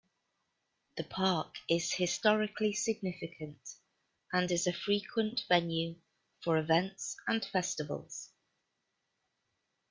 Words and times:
The 0.97 1.03
park 1.03 1.57
is 1.69 1.93
historically 1.93 2.73
significant 2.73 3.59
and 4.33 4.49
is 4.51 4.65
a 4.65 4.73
frequent 4.73 5.43
venue 5.47 5.97
for 6.39 6.57
events 6.57 7.15
and 7.27 7.45
festivals. 7.45 8.31